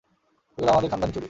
[0.57, 1.19] এগুলো আমাদের খানদানি চুড়ি।